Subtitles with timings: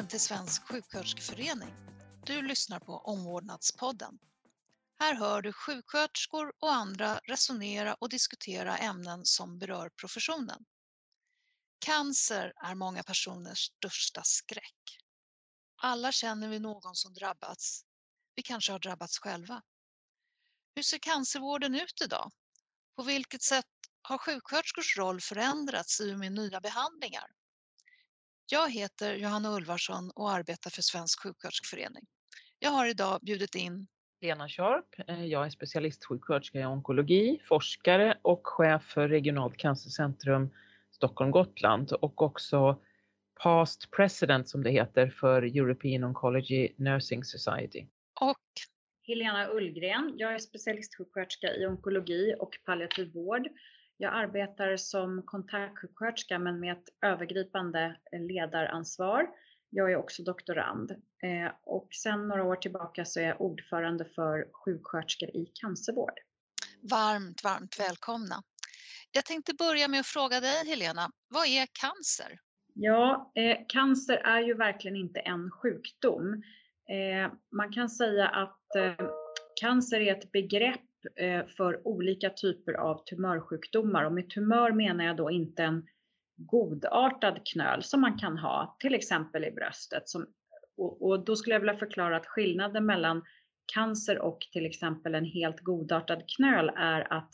[0.00, 1.74] Välkommen till Svensk sjuksköterskeförening.
[2.26, 4.18] Du lyssnar på Omvårdnadspodden.
[4.98, 10.64] Här hör du sjuksköterskor och andra resonera och diskutera ämnen som berör professionen.
[11.78, 14.98] Cancer är många personers största skräck.
[15.76, 17.84] Alla känner vi någon som drabbats.
[18.34, 19.62] Vi kanske har drabbats själva.
[20.74, 22.30] Hur ser cancervården ut idag?
[22.96, 23.66] På vilket sätt
[24.02, 27.39] har sjuksköterskors roll förändrats i och med nya behandlingar?
[28.52, 32.06] Jag heter Johanna Ulvarsson och arbetar för Svensk sjuksköterskeförening.
[32.58, 33.86] Jag har idag bjudit in
[34.20, 34.84] Lena Sharp.
[35.08, 40.50] Eh, jag är specialistsjuksköterska i onkologi, forskare och chef för regionalt cancercentrum
[40.90, 42.80] Stockholm-Gotland och också
[43.42, 47.84] past president som det heter för European Oncology Nursing Society.
[48.20, 48.36] och
[49.02, 50.14] Helena Ullgren.
[50.16, 53.48] Jag är specialistsjuksköterska i onkologi och palliativ vård.
[54.02, 59.26] Jag arbetar som kontaktsjuksköterska men med ett övergripande ledaransvar.
[59.70, 64.46] Jag är också doktorand eh, och sedan några år tillbaka så är jag ordförande för
[64.52, 66.18] sjuksköterskor i cancervård.
[66.90, 68.42] varmt, varmt välkomna.
[69.12, 72.38] Jag tänkte börja med att fråga dig Helena, vad är cancer?
[72.74, 76.42] Ja, eh, cancer är ju verkligen inte en sjukdom.
[76.90, 79.06] Eh, man kan säga att eh,
[79.60, 85.04] cancer är ett begrepp eh, Eh, för olika typer av tumörsjukdomar och med tumör menar
[85.04, 85.86] jag då inte en
[86.36, 90.08] godartad knöl som man kan ha, till exempel i bröstet.
[90.08, 90.26] Som,
[90.76, 93.22] och, och då skulle jag vilja förklara att skillnaden mellan
[93.74, 97.30] cancer och till exempel en helt godartad knöl är att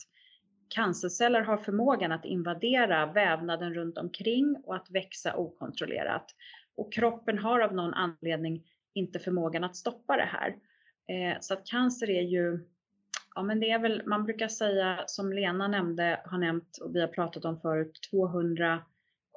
[0.69, 6.35] cancerceller har förmågan att invadera vävnaden runt omkring och att växa okontrollerat.
[6.75, 10.55] Och kroppen har av någon anledning inte förmågan att stoppa det här.
[11.07, 12.67] Eh, så att cancer är ju,
[13.37, 17.01] ja men det är väl, man brukar säga som Lena nämnde, har nämnt och vi
[17.01, 18.83] har pratat om förut, 200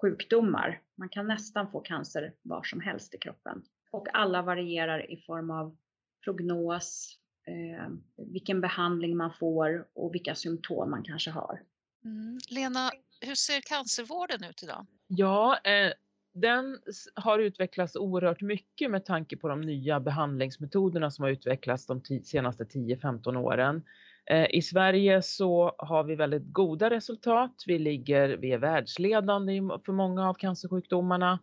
[0.01, 0.83] sjukdomar.
[0.95, 3.63] Man kan nästan få cancer var som helst i kroppen.
[3.91, 5.77] Och alla varierar i form av
[6.25, 11.63] prognos, eh, vilken behandling man får och vilka symptom man kanske har.
[12.05, 12.39] Mm.
[12.51, 12.91] Lena,
[13.21, 14.87] hur ser cancervården ut idag?
[15.07, 15.93] Ja, eh,
[16.33, 16.79] den
[17.15, 22.65] har utvecklats oerhört mycket med tanke på de nya behandlingsmetoderna som har utvecklats de senaste
[22.65, 23.83] 10-15 åren.
[24.27, 27.65] Eh, I Sverige så har vi väldigt goda resultat.
[27.67, 29.53] Vi ligger, vi är världsledande
[29.85, 31.39] för många av cancersjukdomarna.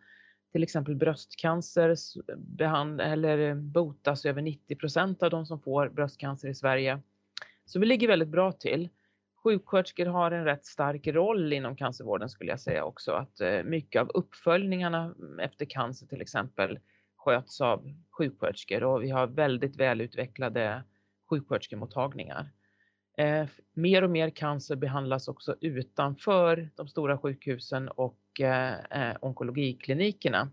[0.52, 1.96] Till exempel bröstcancer
[2.38, 7.02] behand, eller botas över 90 procent av de som får bröstcancer i Sverige.
[7.66, 8.90] Så vi ligger väldigt bra till.
[9.44, 13.12] Sjuksköterskor har en rätt stark roll inom cancervården skulle jag säga också.
[13.12, 16.80] Att eh, mycket av uppföljningarna mm, efter cancer till exempel
[17.18, 20.84] sköts av sjuksköterskor och vi har väldigt välutvecklade
[21.30, 22.50] sjuksköterskemottagningar.
[23.18, 30.52] Eh, mer och mer cancer behandlas också utanför de stora sjukhusen och eh, eh onkologiklinikerna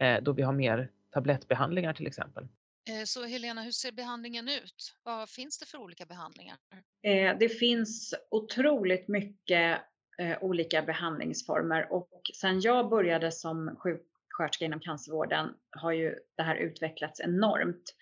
[0.00, 2.48] eh, då vi har mer tablettbehandlingar till exempel.
[2.90, 4.92] Eh, så Helena, hur ser behandlingen ut?
[5.02, 6.56] Vad finns det för olika behandlingar?
[7.02, 9.80] Eh, det finns otroligt mycket
[10.18, 12.10] eh, olika behandlingsformer och
[12.40, 17.94] sen jag började som sjuksköterska inom cancervården har ju det här utvecklats enormt.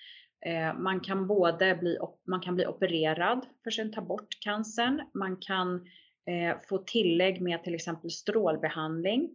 [0.79, 5.03] Man kan både bli, man kan bli opererad för att ta bort cancern.
[5.15, 5.87] Man kan
[6.69, 9.31] få tillägg med till exempel strålbehandling.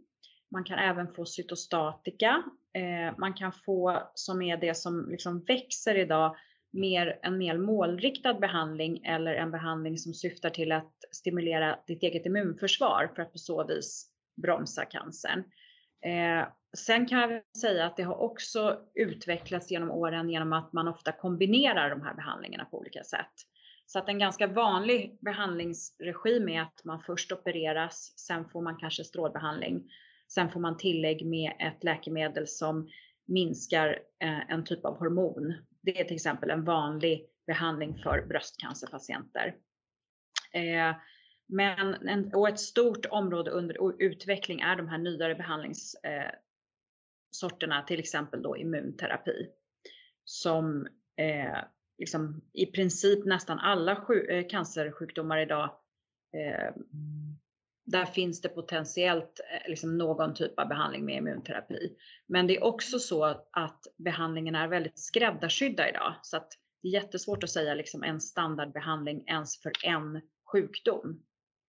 [0.51, 2.43] Man kan även få cytostatika.
[2.73, 6.35] Eh, man kan få, som är det som liksom växer idag,
[6.71, 12.25] mer, en mer målriktad behandling eller en behandling som syftar till att stimulera ditt eget
[12.25, 14.11] immunförsvar för att på så vis
[14.41, 15.43] bromsa cancern.
[16.05, 20.87] Eh, sen kan jag säga att det har också utvecklats genom åren genom att man
[20.87, 23.33] ofta kombinerar de här behandlingarna på olika sätt.
[23.85, 29.03] Så att en ganska vanlig behandlingsregim är att man först opereras, sen får man kanske
[29.03, 29.83] strålbehandling,
[30.33, 32.89] sen får man tillägg med ett läkemedel som
[33.25, 35.53] minskar eh, en typ av hormon.
[35.81, 39.55] Det är till exempel en vanlig behandling för bröstcancerpatienter.
[40.53, 40.95] Eh,
[41.47, 47.99] men en, och ett stort område under utveckling är de här nyare behandlingssorterna, eh, till
[47.99, 49.47] exempel då immunterapi.
[50.23, 51.57] Som eh,
[51.97, 54.05] liksom i princip nästan alla
[54.49, 55.69] cancersjukdomar idag,
[56.33, 56.73] eh,
[57.91, 61.95] där finns det potentiellt eh, liksom någon typ av behandling med immunterapi.
[62.27, 66.15] Men det är också så att behandlingen är väldigt skräddarsydda idag.
[66.23, 66.51] Så att
[66.81, 70.21] det är jättesvårt att säga liksom en standardbehandling ens för en
[70.51, 71.23] sjukdom.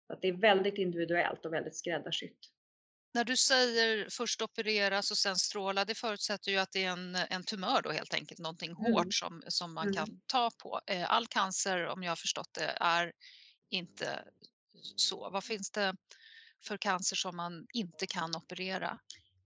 [0.07, 2.39] Så att det är väldigt individuellt och väldigt skräddarsytt.
[3.15, 7.15] När du säger först opereras och sen stråla, det förutsätter ju att det är en,
[7.15, 8.93] en tumör då helt enkelt, någonting Mm.
[8.93, 9.95] hårt som, som man Mm.
[9.97, 10.81] kan ta på.
[10.87, 13.13] Eh, All cancer, om jag har förstått det, är
[13.71, 14.25] inte
[14.97, 15.31] så.
[15.31, 15.95] Vad finns det
[16.65, 18.99] för cancer som man inte kan operera?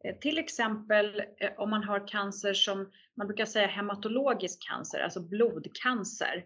[0.05, 5.21] Eh, till exempel eh, om man har cancer som man brukar säga hematologisk cancer, alltså
[5.21, 6.45] blodcancer.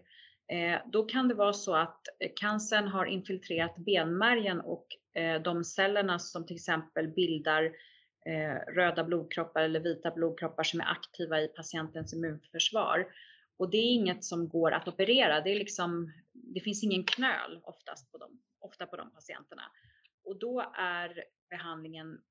[0.51, 2.01] Eh, då kan det vara så att
[2.35, 4.87] cancern har infiltrerat benmärgen och
[5.43, 7.71] de cellerna som till exempel bildar
[8.75, 13.07] röda blodkroppar eller vita blodkroppar som är aktiva i patientens immunförsvar.
[13.57, 15.41] Och det är inget som går att operera.
[15.41, 19.63] Det, är liksom, det finns ingen knöl oftast på dem, ofta på de patienterna.
[20.23, 22.21] Och då är behandlingen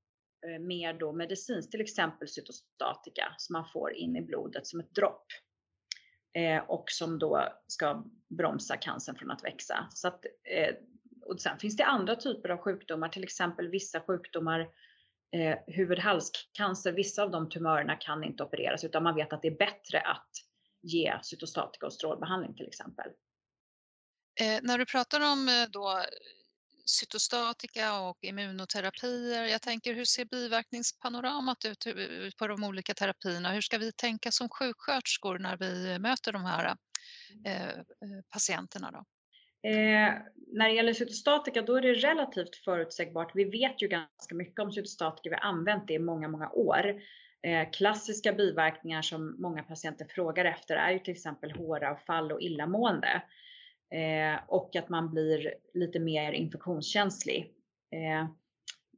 [0.46, 4.94] eh, mer då medicinskt, till exempel cytostatika som man får in i blodet som ett
[4.94, 5.26] dropp.
[6.32, 9.86] Eh, och som då ska bromsa cancern från att växa.
[9.90, 10.74] Så att, eh,
[11.26, 14.60] och sen finns det andra typer av sjukdomar, till exempel vissa sjukdomar,
[15.32, 19.56] eh, huvud-halscancer, vissa av de tumörerna kan inte opereras utan man vet att det är
[19.56, 20.30] bättre att
[20.82, 23.10] ge cytostatika och strålbehandling till exempel.
[24.40, 26.04] Eh, när du pratar om eh, då
[26.84, 29.44] cytostatika och immunoterapier.
[29.44, 31.86] Jag tänker hur ser biverkningspanoramat ut
[32.38, 33.52] på de olika terapierna?
[33.52, 36.76] Hur ska vi tänka som sjuksköterskor när vi möter de här
[37.44, 37.78] eh, eh,
[38.32, 38.90] patienterna?
[38.90, 38.98] Då?
[39.68, 40.12] Eh,
[40.52, 43.32] när det gäller cytostatika då är det relativt förutsägbart.
[43.34, 47.00] Vi vet ju ganska mycket om cytostatika, vi har använt det i många, många år.
[47.42, 53.22] Eh, klassiska biverkningar som många patienter frågar efter är ju till exempel håravfall och illamående.
[53.90, 57.52] Eh, och att man blir lite mer infektionskänslig.
[57.92, 58.28] Eh,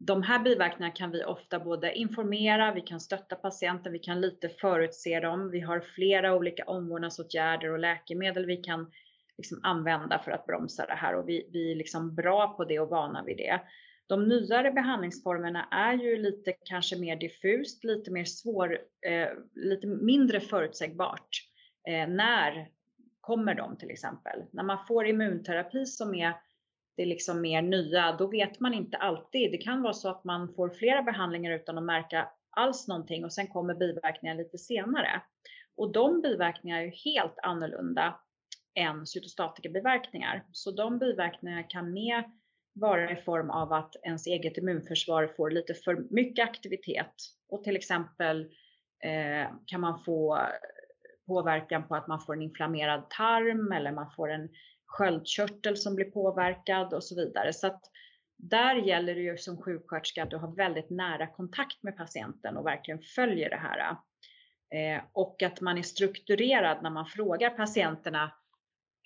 [0.01, 4.49] de här biverkningarna kan vi ofta både informera, vi kan stötta patienten, vi kan lite
[4.49, 5.51] förutse dem.
[5.51, 8.91] Vi har flera olika omvårdnadsåtgärder och läkemedel vi kan
[9.37, 12.79] liksom använda för att bromsa det här och vi, vi är liksom bra på det
[12.79, 13.61] och vana vid det.
[14.07, 20.41] De nyare behandlingsformerna är ju lite kanske mer diffust, lite mer svår, eh, lite mindre
[20.41, 21.29] förutsägbart
[21.89, 22.69] eh, när
[23.21, 24.43] kommer de till exempel.
[24.51, 26.35] När man får immunterapi som är
[26.97, 29.53] det liksom mer nya, då vet man inte alltid.
[29.53, 33.33] Det kan vara så att man får flera behandlingar utan att märka alls någonting och
[33.33, 35.23] sen kommer biverkningar lite senare.
[35.77, 38.21] Och de biverkningarna är ju helt annorlunda
[38.75, 40.45] än cytostatikabiverkningar.
[40.53, 42.25] Så de biverkningarna kan mer
[42.73, 47.15] vara i form av att ens eget immunförsvar får lite för mycket aktivitet
[47.49, 48.41] och till exempel
[49.05, 50.47] eh, kan man få
[51.31, 54.49] påverkan på att man får en inflammerad tarm eller man får en
[54.87, 57.53] sköldkörtel som blir påverkad och så vidare.
[57.53, 57.81] Så att
[58.37, 62.67] där gäller det ju som sjuksköterska att du har väldigt nära kontakt med patienten och
[62.67, 63.97] verkligen följer det här.
[64.75, 68.33] Eh, och att man är strukturerad när man frågar patienterna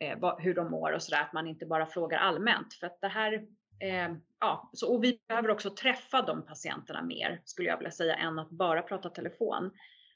[0.00, 2.74] eh, hur de mår och sådär, att man inte bara frågar allmänt.
[2.74, 3.32] För att det här,
[3.80, 8.14] eh, ja, så, och vi behöver också träffa de patienterna mer, skulle jag vilja säga,
[8.14, 9.70] än att bara prata telefon.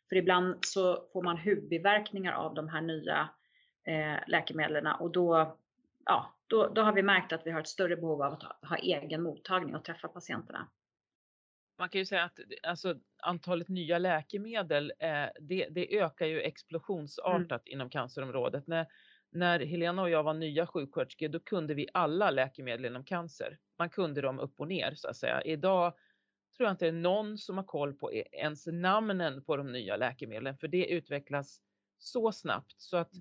[0.08, 3.28] För ibland så får man huvudbiverkningar av de här nya
[3.86, 5.56] eh, läkemedlen och då,
[6.04, 8.58] ja, då, då har vi märkt att vi har ett större behov av att ha,
[8.62, 10.68] ha egen mottagning och träffa patienterna.
[11.78, 17.62] Man kan ju säga att alltså, antalet nya läkemedel, eh, det, det, ökar ju explosionsartat
[17.66, 17.72] mm.
[17.72, 18.66] inom cancerområdet.
[18.66, 18.86] När,
[19.30, 23.58] när Helena och jag var nya sjuksköterskor, då kunde vi alla läkemedel inom cancer.
[23.78, 25.42] Man kunde dem upp och ner så att säga.
[25.42, 25.92] Idag
[26.58, 29.72] tror jag inte det är någon som har koll på e-, ens namnen på de
[29.72, 31.60] nya läkemedlen, för det utvecklas
[31.98, 33.12] så snabbt så att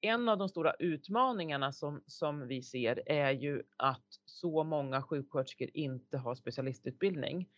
[0.00, 5.68] en av de stora utmaningarna som, som vi ser är ju att så många sjuksköterskor
[5.74, 7.48] inte har specialistutbildning.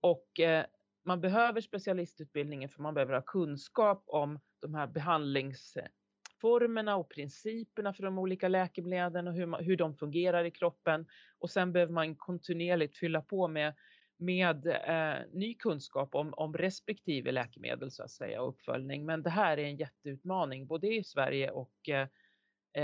[0.00, 0.64] Och eh,
[1.04, 8.02] man behöver specialistutbildningen för man behöver ha kunskap om de här behandlingsformerna och principerna för
[8.02, 11.06] de olika läkemedlen och hur, man, hur de fungerar i kroppen.
[11.38, 13.74] Och sen behöver man kontinuerligt fylla på med
[14.22, 19.06] med eh, ny kunskap om, om respektive läkemedel så att säga och uppföljning.
[19.06, 22.08] Men det här är en jätteutmaning både i Sverige och eh,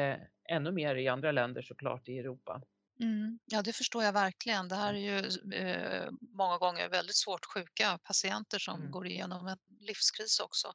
[0.01, 0.17] eh,
[0.49, 2.63] ännu mer i andra länder såklart i Europa.
[3.01, 4.69] Mm, ja, det förstår jag verkligen.
[4.69, 5.19] Det här är ju
[5.55, 8.91] eh, många gånger väldigt svårt sjuka patienter som mm.
[8.91, 10.73] går igenom en livskris också.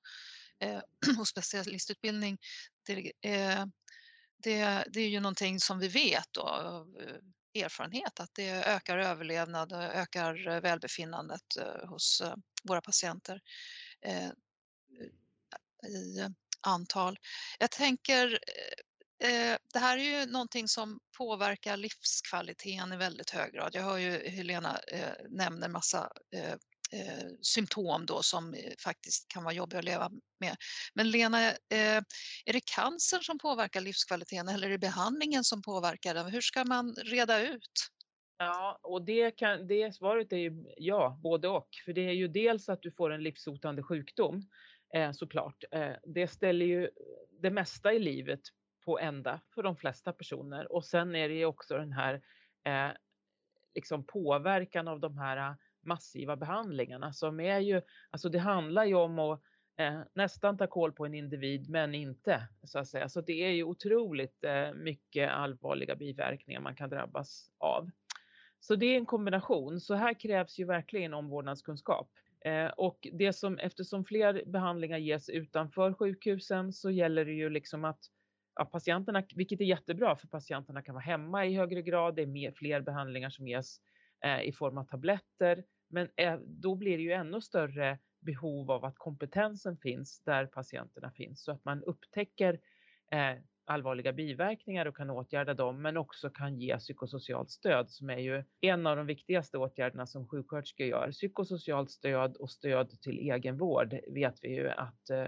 [0.59, 0.79] Eh,
[1.19, 2.37] och specialistutbildning,
[2.85, 3.65] det, eh,
[4.37, 6.85] det, det, är ju någonting som vi vet då,
[7.55, 13.41] erfarenhet att det ökar överlevnad och ökar eh, välbefinnandet eh, hos eh, våra patienter
[15.87, 16.29] i
[16.61, 17.19] antal.
[17.59, 18.39] Jag tänker,
[19.73, 23.75] det här är ju någonting som påverkar livskvaliteten i väldigt hög grad.
[23.75, 24.79] Jag hör ju Helena
[25.29, 26.11] nämner massa
[26.93, 30.09] eh, symptom då som eh, faktiskt kan vara jobbiga att leva
[30.39, 30.55] med.
[30.93, 32.01] Men Lena, eh,
[32.45, 36.25] är det cancer som påverkar livskvaliteten eller är det behandlingen som påverkar den?
[36.25, 37.89] Hur ska man reda ut?
[38.37, 41.67] Ja, och det, kan, det svaret är ju ja, både och.
[41.85, 44.49] För det är ju dels att du får en livshotande sjukdom
[44.93, 45.63] eh, såklart.
[45.71, 46.89] Eh, det ställer ju
[47.41, 48.41] det mesta i livet
[48.85, 50.71] på ända för de flesta personer.
[50.71, 52.21] Och sen är det ju också den här
[52.65, 52.95] eh,
[53.75, 55.55] liksom påverkan av de här
[55.85, 59.41] massiva behandlingarna som är ju, alltså det handlar ju om att
[59.77, 63.09] eh, nästan ta koll på en individ men inte så att säga.
[63.09, 67.89] Så det är ju otroligt eh, mycket allvarliga biverkningar man kan drabbas av.
[68.59, 69.79] Så det är en kombination.
[69.79, 72.09] Så här krävs ju verkligen omvårdnadskunskap.
[72.45, 77.85] Eh, och det som, eftersom fler behandlingar ges utanför sjukhusen så gäller det ju liksom
[77.85, 77.99] att
[78.55, 82.15] ja, patienterna, vilket är jättebra för patienterna kan vara hemma i högre grad.
[82.15, 83.77] Det är mer, fler behandlingar som ges
[84.25, 85.63] eh, i form av tabletter.
[85.93, 91.11] Men eh, då blir det ju ännu större behov av att kompetensen finns där patienterna
[91.11, 92.59] finns så att man upptäcker
[93.11, 93.35] eh,
[93.65, 98.43] allvarliga biverkningar och kan åtgärda dem, men också kan ge psykosocialt stöd som är ju
[98.61, 101.11] en av de viktigaste åtgärderna som sjuksköterskor gör.
[101.11, 105.27] Psykosocialt stöd och stöd till egenvård vet vi ju att eh,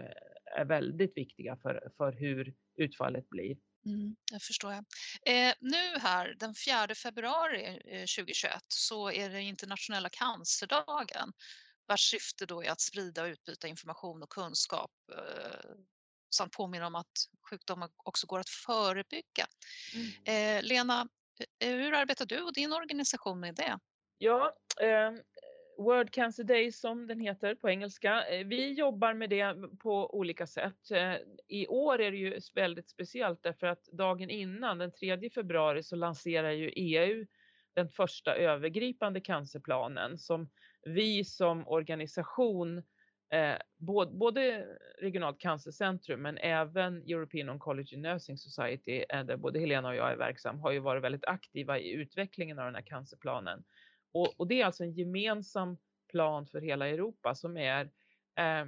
[0.58, 3.58] är väldigt viktiga för, för hur utfallet blir.
[3.86, 4.86] Mm, det förstår jag.
[5.26, 11.34] Eh, nu här den 4 februari eh, 2021 så är det internationella cancerdagen
[11.88, 15.76] vars syfte då är att sprida och utbyta information och kunskap eh,
[16.36, 17.18] samt påminna om att
[17.50, 19.48] sjukdomar också går att förebygga.
[19.94, 20.58] Mm.
[20.58, 21.08] Eh, Lena,
[21.60, 23.80] eh, hur arbetar du och din organisation med det?
[24.18, 25.12] Ja, eh,
[25.78, 28.28] World Cancer Day som den heter på engelska.
[28.28, 30.92] Eh, vi jobbar med det på olika sätt.
[30.92, 31.14] Eh,
[31.48, 35.96] I år är det ju väldigt speciellt därför att dagen innan, den 3 februari, så
[35.96, 37.26] lanserar ju EU
[37.76, 40.50] den första övergripande cancerplanen som
[40.86, 42.78] vi som organisation,
[43.34, 44.66] eh, både, både
[45.02, 50.18] regionalt cancercentrum men även European Oncology Nursing Society, eh, där både Helena och jag är
[50.18, 53.64] verksam, har ju varit väldigt aktiva i utvecklingen av den här cancerplanen.
[54.16, 55.78] Och, och det är alltså en gemensam
[56.12, 57.86] plan för hela Europa som är
[58.36, 58.66] eh,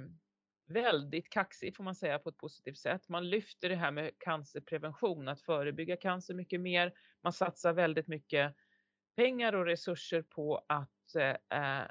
[0.66, 3.08] väldigt kaxig får man säga på ett positivt sätt.
[3.08, 6.92] Man lyfter det här med cancerprevention, att förebygga cancer mycket mer.
[7.22, 8.54] Man satsar väldigt mycket
[9.16, 11.86] pengar och resurser på att eh, eh,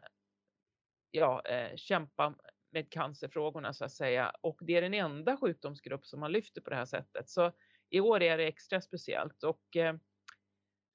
[1.12, 2.36] ja, eh, kämpa
[2.72, 4.34] med cancerfrågorna så att säga.
[4.42, 7.30] Och det är den enda sjukdomsgrupp som man lyfter på det här sättet.
[7.30, 7.52] Så
[7.90, 9.44] i år är det extra speciellt.
[9.44, 9.96] Och eh,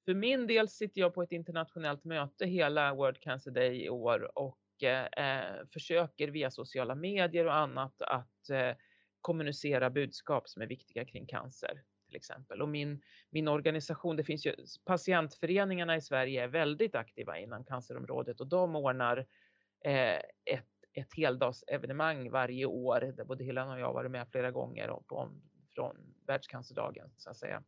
[0.05, 4.39] för min del sitter jag på ett internationellt möte hela World Cancer Day i år
[4.39, 8.77] och eh, eh, försöker via sociala medier och annat att eh,
[9.21, 12.63] kommunicera budskap som är viktiga kring cancer till exempel.
[12.63, 14.55] Och min, min organisation, det finns ju
[14.85, 19.27] patientföreningarna i Sverige är väldigt aktiva inom cancerområdet och de ordnar
[19.85, 24.91] eh, ett, ett heldagsevenemang varje år där både Helena och jag varit med flera gånger
[24.91, 25.31] och på,
[25.75, 27.63] från världscancerdagen så att säga.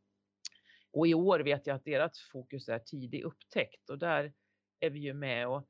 [0.95, 4.33] Och i år vet jag att deras fokus är tidig upptäckt och där
[4.81, 5.69] är vi ju med och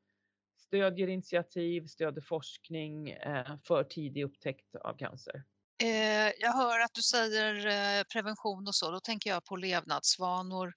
[0.58, 5.44] stödjer initiativ, stöder forskning eh, för tidig upptäckt av cancer.
[5.82, 10.72] Eh, jag hör att du säger eh, prevention och så, då tänker jag på levnadsvanor.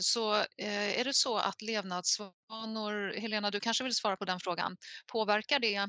[0.00, 4.76] Så är det så att levnadsvanor, Helena, du kanske vill svara på den frågan,
[5.12, 5.88] påverkar det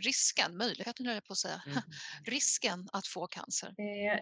[0.00, 1.78] risken, möjligheten höll jag på att säga, mm.
[2.26, 3.74] risken att få cancer?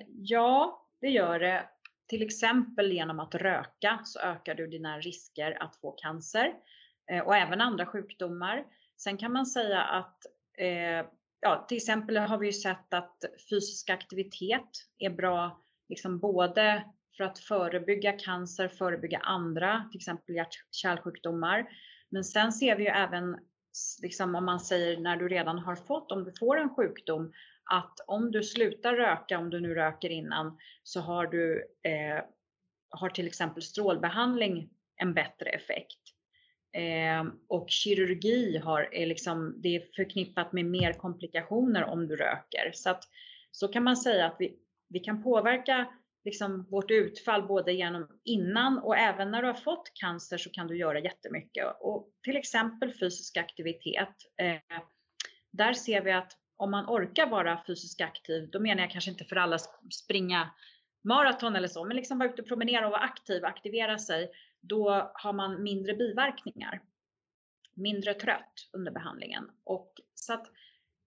[0.07, 1.69] ja, det gör det.
[2.09, 6.53] Till exempel genom att röka så ökar du dina risker att få cancer
[7.25, 8.65] och även andra sjukdomar.
[8.97, 10.27] Sen kan man säga att
[10.61, 11.07] Eh,
[11.41, 14.69] ja, till exempel har vi ju sett att fysisk aktivitet
[14.99, 16.85] är bra, liksom både
[17.17, 21.69] för att förebygga cancer, förebygga andra, till exempel hjärt-kärlsjukdomar.
[22.09, 23.37] Men sen ser vi ju även,
[24.03, 27.33] liksom om man säger när du redan har fått, om du får en sjukdom,
[27.65, 32.25] att om du slutar röka, om du nu röker innan, så har du eh,
[32.91, 35.99] har till exempel strålbehandling en bättre effekt.
[36.73, 42.71] Eh, och kirurgi har, är liksom, det är förknippat med mer komplikationer om du röker.
[42.75, 43.05] Så att
[43.51, 44.57] så kan man säga att vi,
[44.89, 45.87] vi kan påverka
[46.25, 50.67] liksom vårt utfall både genom innan och även när du har fått cancer så kan
[50.67, 51.67] du göra jättemycket.
[51.81, 54.15] Och till exempel fysisk aktivitet.
[54.37, 54.81] Eh,
[55.51, 59.25] där ser vi att om man orkar vara fysiskt aktiv, då menar jag kanske inte
[59.25, 59.59] för alla
[59.91, 60.51] springa
[61.05, 65.13] maraton eller så, men liksom vara ute och promenera och vara aktiv, aktivera sig, då
[65.15, 66.83] har man mindre biverkningar.
[67.75, 70.47] Mindre trött under behandlingen och så att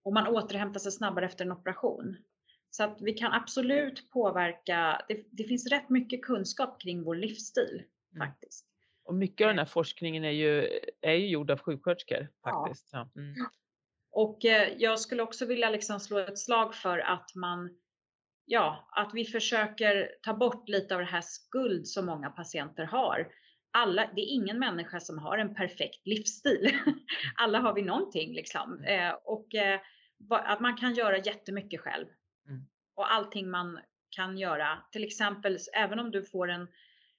[0.04, 2.18] och man återhämtar sig snabbare efter en operation.
[2.76, 5.02] Så att vi kan absolut påverka.
[5.08, 7.84] Det, det finns rätt mycket kunskap kring vår livsstil
[8.16, 8.28] mm.
[8.28, 8.66] faktiskt.
[9.04, 12.90] Och mycket av den här forskningen är ju, är ju gjord av sjuksköterskor faktiskt.
[12.92, 13.10] Ja.
[13.14, 13.22] Ja.
[13.22, 13.36] Mm.
[14.12, 17.70] Och eh, jag skulle också vilja liksom slå ett slag för att man
[18.46, 23.28] ja, att vi försöker ta bort lite av det här skuld som många patienter har.
[23.72, 26.72] Alla, det är ingen människa som har en perfekt livsstil.
[27.36, 28.78] Alla har vi någonting liksom.
[28.78, 29.10] Mm.
[29.10, 29.80] Eh, och eh,
[30.30, 32.06] att man kan göra jättemycket själv.
[32.96, 36.68] Och allting man kan göra, till exempel även om du får en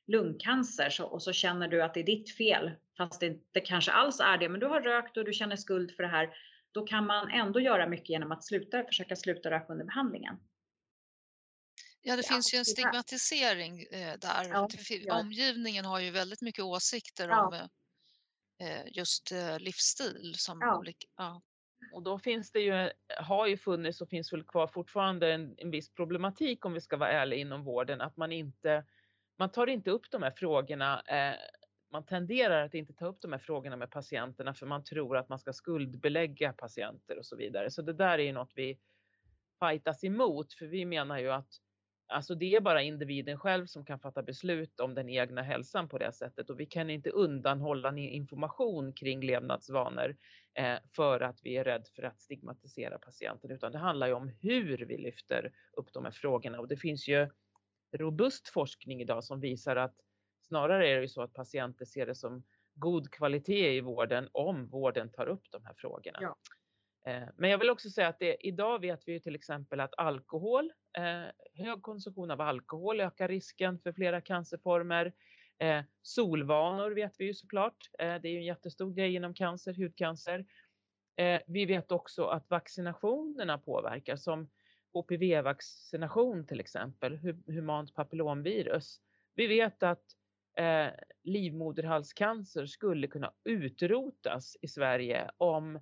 [0.07, 3.93] lungcancer så, och så känner du att det är ditt fel, fast det inte kanske
[3.93, 6.37] alls är det, men du har rökt och du känner skuld för det här,
[6.73, 10.37] då kan man ändå göra mycket genom att sluta, försöka sluta röka under behandlingen.
[12.03, 14.45] Ja, det ja, finns ju en stigmatisering eh, där.
[14.51, 15.21] Ja, ja.
[15.21, 17.55] Omgivningen har ju väldigt mycket åsikter om
[18.61, 21.07] eh, just eh, livsstil som olika.
[21.93, 25.71] Och då finns det ju, har ju funnits och finns väl kvar fortfarande en, en
[25.71, 28.85] viss problematik om vi ska vara ärliga inom vården, att man inte,
[29.39, 31.37] man tar inte upp de här frågorna eh,
[31.95, 35.29] man tenderar att inte ta upp de här frågorna med patienterna för man tror att
[35.29, 37.71] man ska skuldbelägga patienter och så vidare.
[37.71, 38.79] Så det där är ju något vi
[39.61, 41.49] fightas emot för vi menar ju att
[42.15, 45.99] alltså det är bara individen själv som kan fatta beslut om den egna hälsan på
[45.99, 50.17] det sättet och vi kan inte undanhålla information kring levnadsvanor
[50.55, 54.29] eh, för att vi är rädd för att stigmatisera patienten utan det handlar ju om
[54.41, 57.29] hur vi lyfter upp de här frågorna och det finns ju
[57.93, 59.95] robust forskning idag som visar att
[60.49, 62.43] Snarare är det ju så att patienter ser det som
[62.75, 66.19] god kvalitet i vården om vården tar upp de här frågorna.
[66.21, 66.37] Ja.
[67.07, 69.99] Eh, men jag vill också säga att det, idag vet vi ju till exempel att
[69.99, 75.13] alkohol, eh, hög konsumtion av alkohol ökar risken för flera cancerformer.
[75.59, 77.91] Eh, solvanor vet vi ju såklart.
[77.99, 80.47] Eh, det är ju en jättestor grej inom cancer, hudcancer.
[81.17, 84.51] Eh, vi vet också att vaccinationerna påverkar som
[84.93, 89.01] HPV-vaccination till exempel, humant papillomvirus.
[89.35, 90.05] Vi vet att
[90.57, 90.87] eh,
[91.23, 95.81] livmoderhalscancer skulle kunna utrotas i Sverige om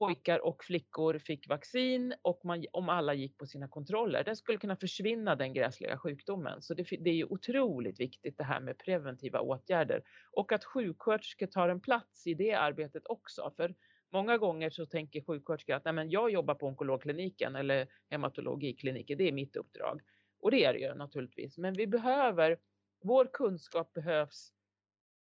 [0.00, 4.24] pojkar och flickor fick vaccin och man, om alla gick på sina kontroller.
[4.24, 6.62] Den skulle kunna försvinna den gräsliga sjukdomen.
[6.62, 10.02] Så det, det är ju otroligt viktigt det här med preventiva åtgärder
[10.32, 13.52] och att sjuksköterskor tar en plats i det arbetet också.
[13.56, 13.74] För
[14.12, 19.28] många gånger så tänker sjuksköterskor att Nej, men jag jobbar på onkologkliniken eller hematologikliniken, det
[19.28, 20.00] är mitt uppdrag.
[20.40, 21.58] Och det är det ju naturligtvis.
[21.58, 22.58] Men vi behöver
[23.02, 24.52] vår kunskap behövs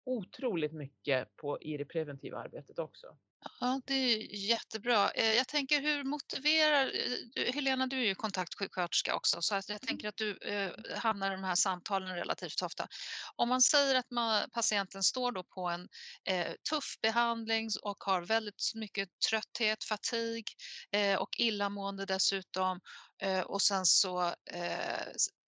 [0.05, 3.17] otroligt mycket på, i det preventiva arbetet också.
[3.59, 5.11] Ja, det är jättebra.
[5.11, 6.91] Eh, jag tänker hur motiverar,
[7.35, 9.79] eh, Helena du är ju kontaktsjuksköterska också så jag mm.
[9.79, 12.87] tänker att du eh, hamnar i de här samtalen relativt ofta.
[13.35, 15.87] Om man säger att man, patienten står då på en
[16.69, 20.43] tuff behandling och har väldigt mycket trötthet, fatig
[21.19, 22.79] och illamående dessutom
[23.45, 24.33] och sen så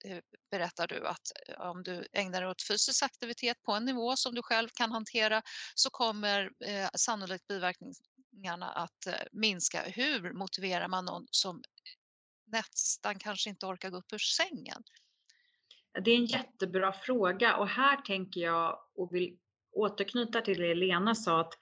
[0.05, 0.19] Eh,
[0.51, 4.35] berättar du att eh, om du ägnar dig åt fysisk aktivitet på en nivå som
[4.35, 5.41] du själv kan hantera
[5.75, 9.81] så kommer eh, sannolikt biverkningarna att eh, minska.
[9.81, 11.63] Hur motiverar man någon som
[12.47, 14.83] nästan kanske inte orkar gå upp ur sängen?
[16.03, 19.37] Det är en jättebra fråga och här tänker jag och vill
[19.71, 21.53] återknyta till det Lena sa att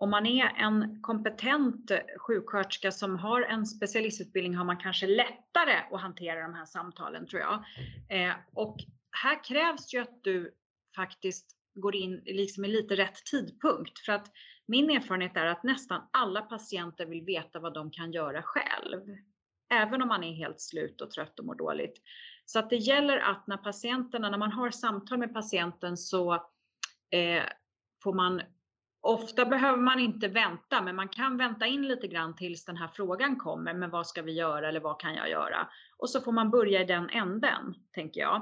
[0.00, 6.00] om man är en kompetent sjuksköterska som har en specialistutbildning har man kanske lättare att
[6.00, 7.64] hantera de här samtalen tror jag.
[8.08, 8.76] Eh, och
[9.22, 10.54] här krävs ju att du
[10.96, 14.32] faktiskt går in liksom i lite rätt tidpunkt för att
[14.66, 19.00] min erfarenhet är att nästan alla patienter vill veta vad de kan göra själv.
[19.72, 22.02] Även om man är helt slut och trött och mår dåligt.
[22.44, 26.34] Så att det gäller att när patienterna, när man har samtal med patienten så
[27.10, 27.42] eh,
[28.02, 28.42] får man
[29.02, 32.88] Ofta behöver man inte vänta, men man kan vänta in lite grann tills den här
[32.88, 33.74] frågan kommer.
[33.74, 35.68] Men vad ska vi göra eller vad kan jag göra?
[35.96, 38.36] Och så får man börja i den änden, tänker jag.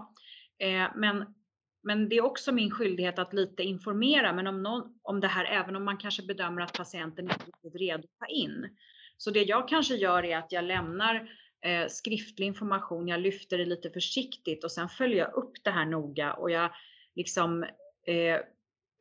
[0.59, 1.35] Eh, men,
[1.83, 5.45] men det är också min skyldighet att lite informera men om, någon, om det här,
[5.45, 8.77] även om man kanske bedömer att patienten inte är redo att ta in.
[9.17, 11.31] Så det jag kanske gör är att jag lämnar
[11.65, 15.87] eh, skriftlig information, jag lyfter det lite försiktigt och sen följer jag upp det här
[15.87, 16.71] noga och jag
[17.15, 17.63] liksom
[18.07, 18.41] eh,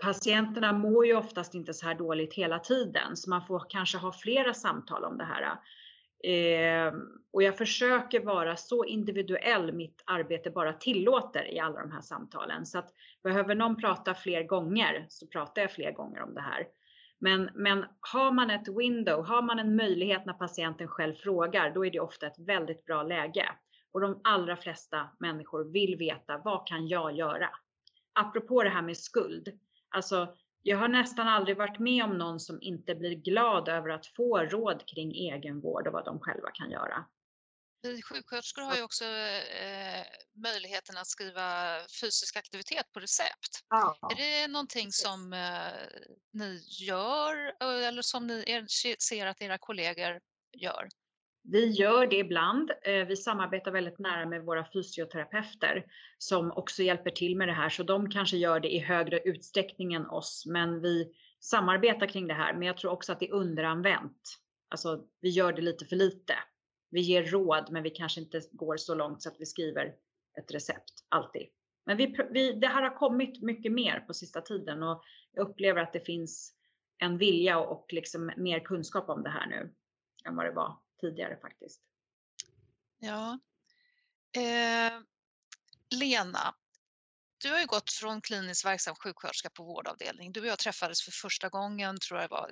[0.04, 4.12] patienterna mår ju oftast inte så här dåligt hela tiden, så man får kanske ha
[4.12, 5.60] flera samtal om det här.
[6.24, 6.94] Eh,
[7.34, 12.66] och jag försöker vara så individuell mitt arbete bara tillåter i alla de här samtalen.
[12.66, 16.68] Så att behöver någon prata fler gånger så pratar jag fler gånger om det här.
[17.20, 21.86] Men, men har man ett window, har man en möjlighet när patienten själv frågar, då
[21.86, 23.50] är det ofta ett väldigt bra läge.
[23.92, 27.50] Och de allra flesta människor vill veta, vad kan jag göra?
[28.14, 29.60] Apropå det här med skuld.
[29.90, 34.06] Alltså, jag har nästan aldrig varit med om någon som inte blir glad över att
[34.06, 37.06] få råd kring egenvård och vad de själva kan göra.
[37.82, 43.66] Vi sjuksköterskor har ju också eh, möjligheten att skriva fysisk aktivitet på recept.
[43.70, 43.98] Ja.
[44.12, 46.00] Är det någonting som eh,
[46.34, 48.66] ni gör eller som ni er,
[49.00, 50.20] ser att era kollegor
[50.58, 50.90] gör?
[51.50, 52.72] Vi gör det ibland.
[52.82, 55.86] Eh, vi samarbetar väldigt nära med våra fysioterapeuter
[56.18, 59.94] som också hjälper till med det här, så de kanske gör det i högre utsträckning
[59.94, 62.54] än oss, men vi samarbetar kring det här.
[62.54, 64.22] Men jag tror också att det är underanvänt.
[64.70, 66.34] Alltså, vi gör det lite för lite.
[66.90, 69.94] Vi ger råd, men vi kanske inte går så långt så att vi skriver
[70.40, 71.48] ett recept alltid.
[71.86, 75.82] Men vi, vi, det här har kommit mycket mer på sista tiden och jag upplever
[75.82, 76.54] att det finns
[76.98, 79.74] en vilja och liksom mer kunskap om det här nu
[80.26, 81.82] än vad det var tidigare faktiskt.
[83.00, 83.40] Ja.
[84.36, 85.02] Eh,
[85.90, 86.56] Lena,
[87.38, 90.32] du har ju gått från kliniskt verksam sjuksköterska på vårdavdelning.
[90.32, 92.52] Du och jag träffades för första gången, tror jag var,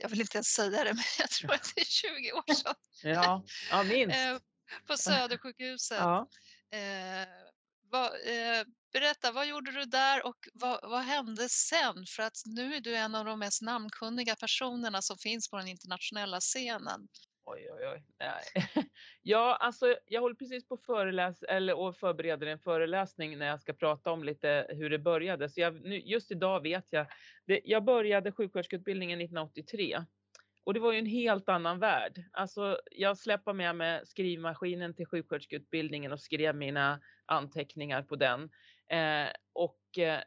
[0.00, 2.74] jag vill inte ens säga det, men jag tror att det är 20 år sedan.
[3.02, 4.16] Ja, ja minst.
[4.16, 4.38] Eh,
[4.86, 5.98] på Södersjukhuset.
[5.98, 6.28] Ja.
[6.72, 12.06] Eh, eh, berätta, vad gjorde du där och vad, vad, hände sen?
[12.06, 15.68] För att nu är du en av de mest namnkunniga personerna som finns på den
[15.68, 17.08] internationella scenen.
[17.52, 18.02] Oj, oj, oj.
[18.18, 18.86] Nej.
[19.22, 23.72] Ja, alltså jag håller precis på föreläs eller och förbereder en föreläsning när jag ska
[23.72, 25.48] prata om lite hur det började.
[25.48, 27.06] Så jag, nu, just idag vet jag.
[27.46, 30.04] Det, jag började sjuksköterskeutbildningen 1983
[30.64, 32.24] och det var ju en helt annan värld.
[32.32, 38.50] Alltså jag släppte med mig skrivmaskinen till sjuksköterskeutbildningen och skrev mina anteckningar på den.
[38.88, 40.20] Eh, och eh,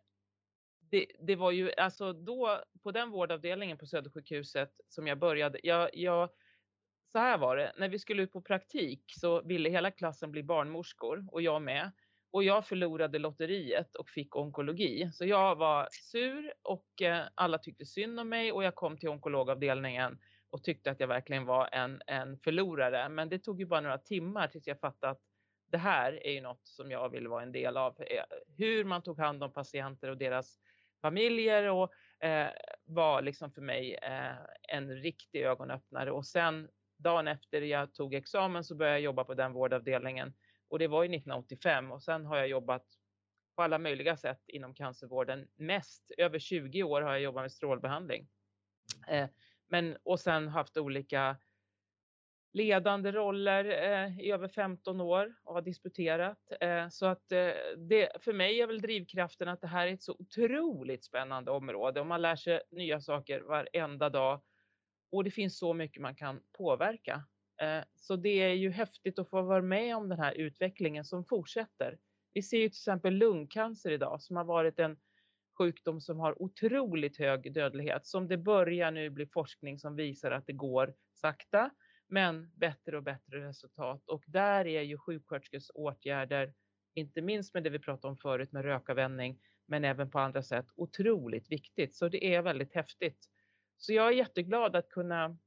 [0.91, 5.59] det, det, var ju alltså då på den vårdavdelningen på Södersjukhuset som jag började.
[5.63, 6.29] Jag, jag
[7.13, 10.43] så här var det, när vi skulle ut på praktik så ville hela klassen bli
[10.43, 11.91] barnmorskor och jag med.
[12.31, 15.09] Och jag förlorade lotteriet och fick onkologi.
[15.13, 19.09] Så jag var sur och eh, alla tyckte synd om mig och jag kom till
[19.09, 23.09] onkologavdelningen och tyckte att jag verkligen var en, en förlorare.
[23.09, 25.21] Men det tog ju bara några timmar tills jag fattade att
[25.71, 28.01] det här är ju något som jag vill vara en del av.
[28.01, 28.23] Eh,
[28.57, 30.59] hur man tog hand om patienter och deras
[31.01, 31.91] familjer och
[32.25, 32.49] eh,
[32.85, 34.35] var liksom för mig eh,
[34.77, 36.11] en riktig ögonöppnare.
[36.11, 36.69] Och sen
[37.03, 40.33] dagen efter jag tog examen så började jag jobba på den vårdavdelningen
[40.67, 42.85] och det var ju 1985 och sen har jag jobbat
[43.55, 45.47] på alla möjliga sätt inom cancervården.
[45.55, 48.27] Mest över 20 år har jag jobbat med strålbehandling.
[49.07, 49.29] Eh,
[49.67, 51.37] men och sen haft olika
[52.53, 56.51] ledande roller eh, i över 15 år och har disputerat.
[56.61, 60.03] Eh, så att eh, det, för mig är väl drivkraften att det här är ett
[60.03, 64.41] så otroligt spännande område och man lär sig nya saker varenda dag
[65.13, 67.23] och det finns så mycket man kan påverka.
[67.61, 71.25] Eh, så det är ju häftigt att få vara med om den här utvecklingen som
[71.25, 71.97] fortsätter.
[72.33, 74.97] Vi ser ju till exempel lungcancer idag som har varit en
[75.57, 78.05] sjukdom som har otroligt hög dödlighet.
[78.05, 81.69] Som det börjar nu bli forskning som visar att det går sakta
[82.07, 84.09] men bättre och bättre resultat.
[84.09, 86.53] Och där är ju sjuksköterskors åtgärder,
[86.93, 90.65] inte minst med det vi pratade om förut med rökavvänjning, men även på andra sätt,
[90.75, 91.95] otroligt viktigt.
[91.95, 93.29] Så det är väldigt häftigt.
[93.85, 95.37] Så jag är jätteglad att kunna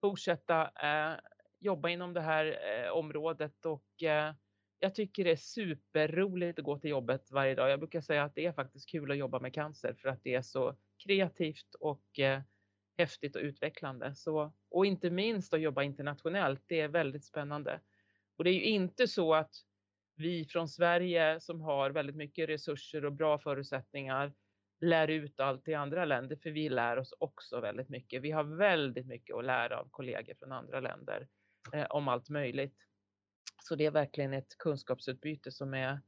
[0.00, 1.20] fortsätta eh,
[1.60, 4.34] jobba inom det här eh, området och eh,
[4.78, 7.70] jag tycker det är superroligt att gå till jobbet varje dag.
[7.70, 10.34] Jag brukar säga att det är faktiskt kul att jobba med cancer för att det
[10.34, 12.40] är så kreativt och eh,
[12.98, 14.14] häftigt och utvecklande.
[14.14, 17.80] Så, och inte minst att jobba internationellt, det är väldigt spännande.
[18.36, 19.54] Och det är ju inte så att
[20.16, 24.32] vi från Sverige som har väldigt mycket resurser och bra förutsättningar
[24.82, 28.22] lär ut allt i andra länder, för vi lär oss också väldigt mycket.
[28.22, 31.28] Vi har väldigt mycket att lära av kollegor från andra länder
[31.72, 32.76] eh, om allt möjligt.
[33.62, 36.00] Så det är verkligen ett kunskapsutbyte som är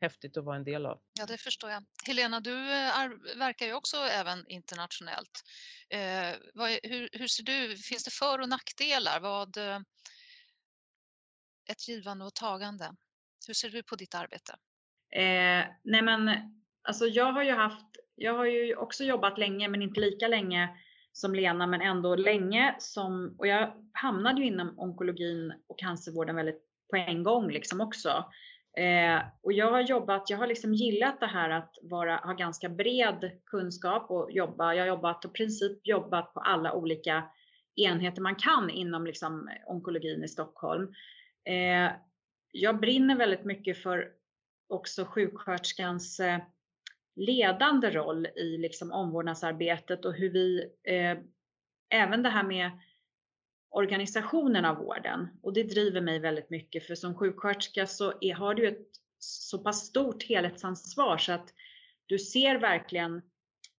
[0.00, 1.00] häftigt att vara en del av.
[1.18, 1.84] Ja, det förstår jag.
[2.06, 5.42] Helena, du är, eh, verkar ju också även internationellt.
[5.88, 9.20] Eh, vad, hur, hur, ser du, finns det för och nackdelar?
[9.20, 9.80] Vad, eh,
[11.70, 12.92] ett givande och tagande.
[13.46, 14.52] Hur ser du på ditt arbete?
[15.10, 16.30] Eh, nej men,
[16.82, 20.68] alltså jag har ju haft jag har ju också jobbat länge, men inte lika länge
[21.12, 26.62] som Lena, men ändå länge som, och jag hamnade ju inom onkologin och cancervården väldigt
[26.90, 28.24] på en gång liksom också.
[28.76, 32.68] Eh, och jag har jobbat, jag har liksom gillat det här att vara, ha ganska
[32.68, 34.74] bred kunskap och jobba.
[34.74, 37.24] Jag har jobbat och i princip jobbat på alla olika
[37.76, 40.94] enheter man kan inom liksom onkologin i Stockholm.
[41.44, 41.92] Eh,
[42.52, 44.08] jag brinner väldigt mycket för
[44.68, 46.38] också sjuksköterskans eh,
[47.16, 51.18] ledande roll i liksom omvårdnadsarbetet och hur vi, eh,
[51.90, 52.70] även det här med
[53.70, 55.28] organisationen av vården.
[55.42, 59.58] Och det driver mig väldigt mycket för som sjuksköterska så är, har du ett så
[59.58, 61.54] pass stort helhetsansvar så att
[62.06, 63.16] du ser verkligen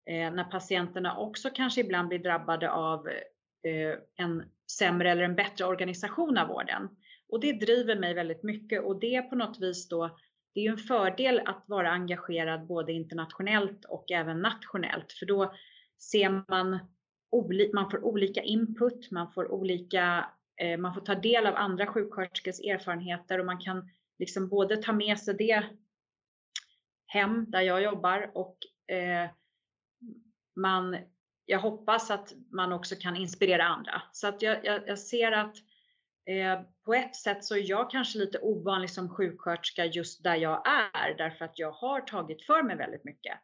[0.06, 3.08] eh, när patienterna också kanske ibland blir drabbade av
[3.64, 6.90] eh, en sämre eller en bättre organisation av vården.
[7.30, 10.18] Och det driver mig väldigt mycket och det på något vis då
[10.58, 15.54] det är ju en fördel att vara engagerad både internationellt och även nationellt, för då
[15.98, 16.80] ser man,
[17.74, 20.30] man får olika input, man får olika,
[20.62, 23.90] eh, man får ta del av andra sjuksköterskors erfarenheter och man kan
[24.20, 25.64] liksom både ta med sig det
[27.06, 28.58] hem där jag jobbar och
[28.96, 29.30] eh,
[30.56, 30.98] man,
[31.46, 34.02] jag hoppas att man också kan inspirera andra.
[34.12, 35.56] Så att jag, jag, jag ser att
[36.26, 40.62] eh, på ett sätt så är jag kanske lite ovanlig som sjuksköterska just där jag
[40.68, 43.40] är därför att jag har tagit för mig väldigt mycket.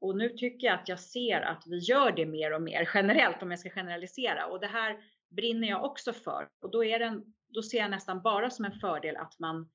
[0.00, 3.42] Och nu tycker jag att jag ser att vi gör det mer och mer generellt
[3.42, 4.96] om jag ska generalisera och det här
[5.30, 8.80] brinner jag också för och då är det då ser jag nästan bara som en
[8.80, 9.68] fördel att man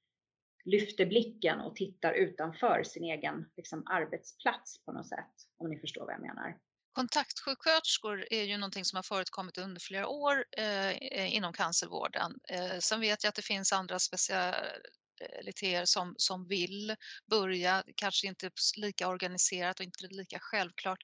[0.66, 5.34] lyfter blicken och tittar utanför sin egen liksom, arbetsplats på något sätt.
[5.58, 6.58] Om ni förstår vad jag menar.
[6.94, 12.40] Kontaktsjuksköterskor är ju någonting som har förekommit under flera år eh, inom cancervården.
[12.50, 16.96] Eh, sen vet jag att det finns andra specialiteter som, som vill
[17.30, 21.00] börja, kanske inte lika organiserat och inte lika självklart.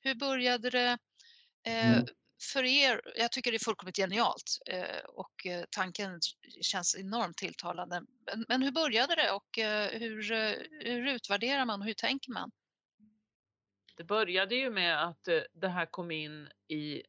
[0.00, 0.98] Hur började det
[1.66, 2.06] eh, mm
[2.42, 6.20] för er, jag tycker det är fullkomligt genialt eh, och eh, tanken
[6.60, 8.02] känns enormt tilltalande.
[8.26, 10.22] Men, men hur började det och eh, hur,
[10.84, 12.50] hur utvärderar man och hur tänker man?
[13.96, 17.02] Det började ju med att eh, det här kom in i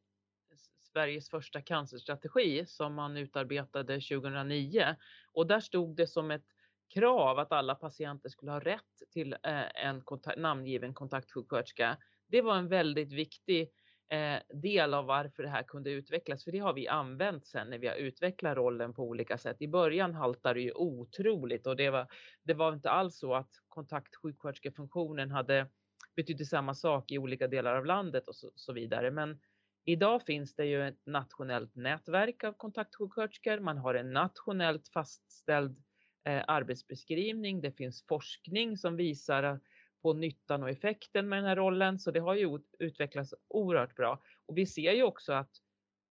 [0.93, 4.96] Sveriges första cancerstrategi som man utarbetade 2009
[5.32, 6.46] och där stod det som ett
[6.93, 11.98] krav att alla patienter skulle ha rätt till eh, en kontakt, namngiven kontaktsjuksköterska.
[12.28, 13.72] Det var en väldigt viktig
[14.10, 16.43] eh, del av varför det här kunde utvecklas.
[16.43, 19.62] För det har vi använt sen när vi har utvecklat rollen på olika sätt.
[19.62, 22.08] I början haltade det ju otroligt och det var,
[22.43, 25.67] det var inte alls så att kontaktsjuksköterskefunktionen hade
[26.15, 29.12] betydde samma sak i olika delar av landet och så, så vidare.
[29.12, 29.39] Men
[29.86, 33.60] idag finns det ju ett nationellt nätverk av kontaktsjuksköterskor.
[33.60, 35.84] Man har en nationellt fastställd
[36.26, 37.62] eh, arbetsbeskrivning.
[37.62, 39.58] Det finns forskning som visar eh,
[40.02, 41.99] på nyttan och effekten med den här rollen.
[41.99, 44.21] Så det har ju utvecklats oerhört bra.
[44.45, 45.52] Och vi ser ju också att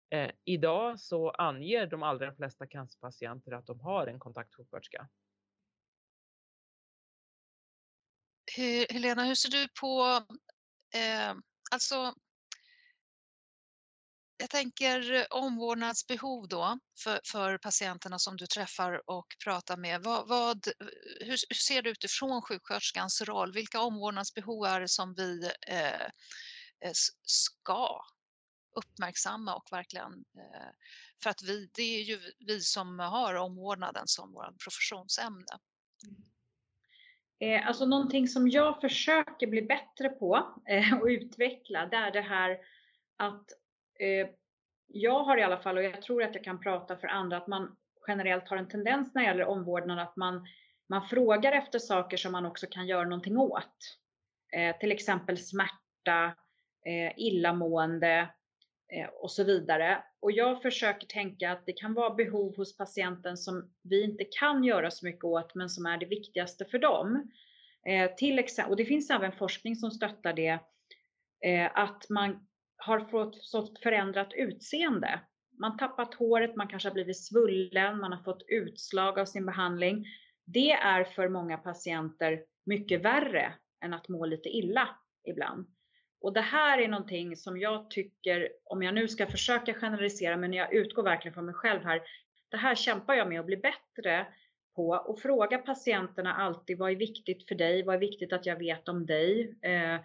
[0.10, 5.08] eh, idag så anger de allra flesta cancerpatienter att de har en kontaktsjuksköterska.
[8.90, 10.24] Helena, hur ser du på,
[10.94, 11.36] eh,
[11.72, 12.14] alltså
[14.38, 20.04] jag tänker omvårdnadsbehov då för, för patienterna som du träffar och pratar med.
[20.04, 20.68] Vad, vad,
[21.20, 23.54] hur, hur, ser det utifrån sjuksköterskans roll?
[23.54, 26.06] Vilka omvårdnadsbehov är det som vi eh,
[26.82, 28.02] eh ska
[28.76, 30.70] uppmärksamma och verkligen eh,
[31.24, 35.60] för att vi, det är ju vi som har omvårdnaden som vårt professionsämne.
[37.40, 42.22] Eh, alltså någonting som jag försöker bli bättre på eh, och utveckla, det är det
[42.22, 42.58] här
[43.18, 43.46] att
[44.00, 44.28] Eh,
[44.88, 47.48] jag har i alla fall, och jag tror att jag kan prata för andra, att
[47.48, 47.76] man
[48.08, 50.48] generellt har en tendens när det gäller omvårdnad att man,
[50.90, 53.98] man frågar efter saker som man också kan göra någonting åt.
[54.54, 56.36] Eh, till exempel smärta,
[56.86, 58.30] eh, illamående
[58.94, 60.04] Eh, och så vidare.
[60.20, 64.64] Och jag försöker tänka att det kan vara behov hos patienten som vi inte kan
[64.64, 67.32] göra så mycket åt, men som är det viktigaste för dem.
[67.88, 70.60] Eh, till exempel, och det finns även forskning som stöttar det,
[71.46, 72.48] eh, att man
[72.78, 75.20] har fått sånt förändrat utseende.
[75.60, 80.06] Man tappat håret, man kanske har blivit svullen, man har fått utslag av sin behandling.
[80.46, 83.54] Det är för många patienter mycket värre
[83.86, 84.90] än att må lite illa
[85.28, 85.68] ibland.
[86.22, 90.54] Och det här är någonting som jag tycker, om jag nu ska försöka generalisera, men
[90.54, 92.02] jag utgår verkligen från mig själv här.
[92.50, 94.28] Det här kämpar jag med att bli bättre
[94.76, 97.84] på och fråga patienterna alltid vad är viktigt för dig?
[97.84, 99.58] Vad är viktigt att jag vet om dig?
[99.62, 100.00] Eh,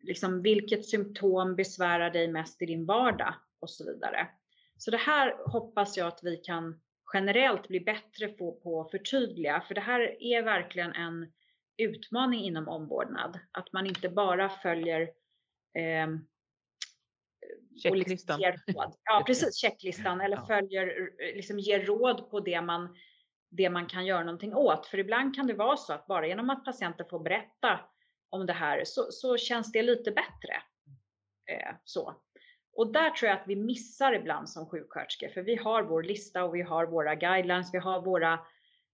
[0.00, 4.28] liksom, vilket symptom besvärar dig mest i din vardag och så vidare.
[4.76, 6.80] Så det här hoppas jag att vi kan
[7.14, 11.32] generellt bli bättre på, på att förtydliga, för det här är verkligen en
[11.76, 13.38] utmaning inom omvårdnad.
[13.52, 15.08] Att man inte bara följer
[17.82, 18.40] Checklistan.
[18.40, 22.96] Liksom ja, precis, checklistan eller följer, liksom ger råd på det man,
[23.50, 24.86] det man kan göra någonting åt.
[24.86, 27.80] För ibland kan det vara så att bara genom att patienter får berätta
[28.30, 30.62] om det här så, så känns det lite bättre.
[31.50, 32.14] Eh, så.
[32.72, 36.44] Och där tror jag att vi missar ibland som sjuksköterskor, för vi har vår lista
[36.44, 38.38] och vi har våra guidelines, vi har våra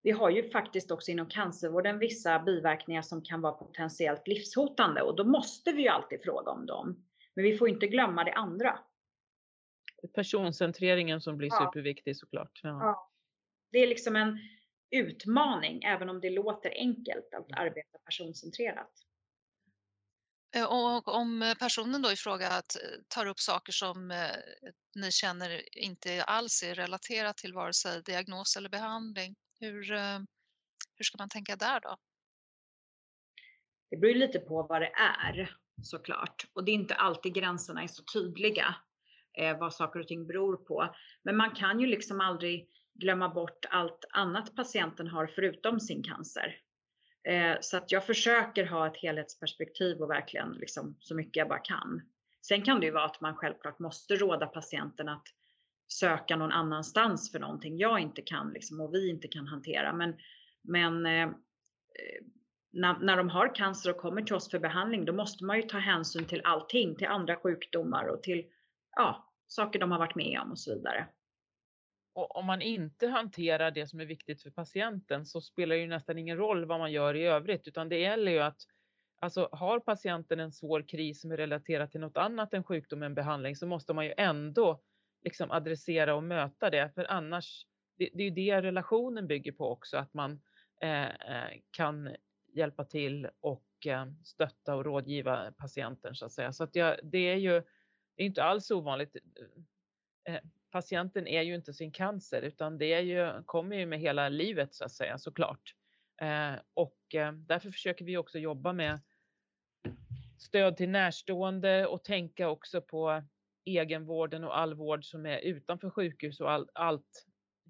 [0.05, 5.17] vi har ju faktiskt också inom cancervården vissa biverkningar som kan vara potentiellt livshotande och
[5.17, 7.07] då måste vi ju alltid fråga om dem.
[7.35, 8.79] Men vi får inte glömma det andra.
[10.15, 11.59] Personcentreringen som blir ja.
[11.59, 12.61] superviktig såklart.
[12.63, 12.69] Ja.
[12.69, 13.11] ja.
[13.73, 14.39] Det är liksom en
[14.91, 18.93] utmaning, även om det låter enkelt att arbeta personcentrerat.
[20.57, 22.63] Eh, och om personen då i fråga eh,
[23.09, 24.31] tar upp saker som eh,
[24.95, 30.19] ni känner inte alls är relaterat till vare sig diagnos eller behandling, hur, eh,
[30.97, 31.97] hur ska man tänka där då?
[33.91, 36.47] Det beror lite på vad det är såklart.
[36.53, 38.75] Och det är inte alltid gränserna är så tydliga
[39.39, 40.95] eh, vad saker och ting beror på.
[41.23, 46.57] Men man kan ju liksom aldrig glömma bort allt annat patienten har förutom sin cancer.
[47.29, 51.59] Eh, så att jag försöker ha ett helhetsperspektiv och verkligen liksom så mycket jag bara
[51.59, 52.03] kan.
[52.43, 55.27] Sen kan det ju vara att man självklart måste råda patienten att
[55.87, 59.93] söka någon annanstans för någonting jag inte kan liksom, och vi inte kan hantera.
[59.93, 60.17] Men,
[60.63, 62.25] men eh, eh,
[62.73, 65.63] när, när de har cancer och kommer till oss för behandling, då måste man ju
[65.63, 68.45] ta hänsyn till allting, till andra sjukdomar och till
[68.97, 71.07] ja, saker de har varit med om och så vidare.
[72.15, 75.89] Och om man inte hanterar det som är viktigt för patienten så spelar det ju
[75.89, 78.67] nästan ingen roll vad man gör i övrigt, utan det gäller ju att
[79.25, 83.15] Alltså har patienten en svår kris som är relaterad till något annat än sjukdom än
[83.15, 84.81] behandling så måste man ju ändå
[85.25, 87.67] liksom adressera och möta det, för annars,
[87.99, 90.41] det, det är ju det relationen bygger på också, att man
[90.81, 92.17] eh, eh, kan
[92.53, 96.53] hjälpa till och eh, stötta och rådgiva patienten så att säga.
[96.53, 97.63] Så att jag, det är ju
[98.17, 99.17] det är inte alls ovanligt.
[100.29, 104.29] Eh, patienten är ju inte sin cancer utan det är ju, kommer ju med hela
[104.29, 105.75] livet så att säga såklart.
[106.21, 109.01] Eh, och eh, därför försöker vi också jobba med
[110.39, 113.23] stöd till närstående och tänka också på
[113.65, 117.27] egenvården och all vård som är utanför sjukhus och all, allt,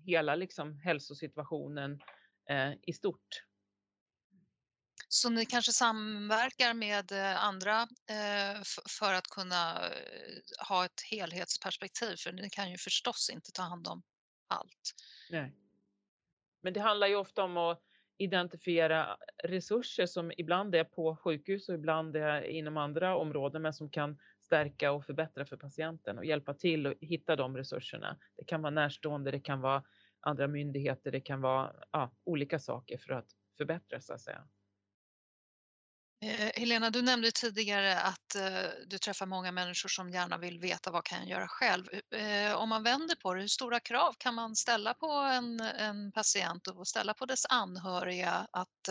[0.07, 2.01] hela liksom hälsosituationen
[2.51, 3.45] eh, i stort.
[5.09, 8.63] Så ni kanske samverkar med eh, andra eh,
[8.99, 13.89] för att kunna eh, ha ett helhetsperspektiv, för ni kan ju förstås inte ta hand
[13.89, 14.03] om
[14.49, 14.95] allt.
[15.31, 15.53] Nej.
[16.63, 21.75] Men det handlar ju ofta om att identifiera resurser som ibland är på sjukhus och
[21.75, 26.55] ibland är inom andra områden, men som kan stärka och förbättra för patienten och hjälpa
[26.55, 28.19] till att hitta de resurserna.
[28.37, 29.83] Det kan vara närstående, det kan vara
[30.21, 34.49] andra myndigheter, det kan vara ja, olika saker för att förbättra så att säga.
[36.25, 40.91] Eh, Helena, du nämnde tidigare att eh, du träffar många människor som gärna vill veta
[40.91, 41.87] vad kan jag göra själv.
[42.11, 46.13] Eh, om man vänder på det, hur stora krav kan man ställa på en, en
[46.13, 48.89] patient och ställa på dess anhöriga att,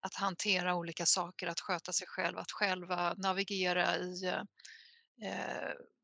[0.00, 4.34] att hantera olika saker, att sköta sig själv, att själva navigera i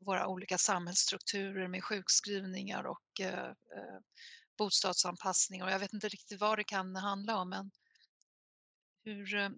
[0.04, 3.20] våra olika samhällsstrukturer med sjukskrivningar och
[4.58, 7.70] bostadsanpassning och jag vet inte riktigt vad det kan handla om men
[9.04, 9.50] hur,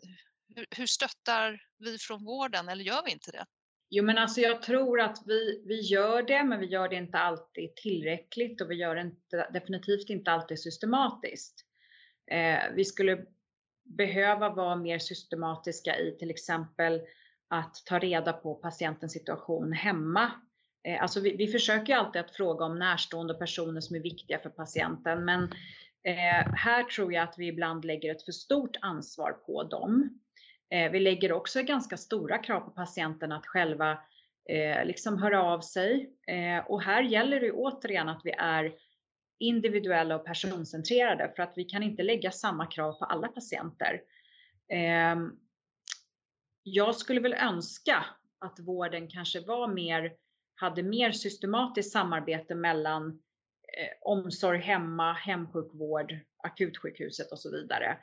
[0.55, 3.45] hur, hur stöttar vi från vården eller gör vi inte det?
[3.93, 7.19] Jo, men alltså jag tror att vi, vi gör det, men vi gör det inte
[7.19, 11.65] alltid tillräckligt och vi gör det inte, definitivt inte alltid systematiskt.
[12.31, 13.25] Eh, vi skulle
[13.85, 17.01] behöva vara mer systematiska i till exempel
[17.49, 20.31] att ta reda på patientens situation hemma.
[20.85, 24.51] Eh, alltså vi, vi försöker alltid att fråga om närstående personer som är viktiga för
[24.51, 25.43] patienten, men
[26.03, 30.21] eh, här tror jag att vi ibland lägger ett för stort ansvar på dem.
[30.71, 33.99] Eh, vi lägger också ganska stora krav på patienten att själva
[34.49, 36.11] eh, liksom höra av sig.
[36.27, 38.75] Eh, och här gäller det återigen att vi är
[39.39, 44.03] individuella och personcentrerade för att vi kan inte lägga samma krav på alla patienter.
[44.69, 45.33] Ehm,
[46.63, 48.05] jag skulle väl önska
[48.39, 50.13] att vården kanske var mer,
[50.55, 53.23] hade mer systematiskt samarbete mellan
[54.01, 57.99] omsorg hemma, hemsjukvård, akutsjukhuset och så vidare.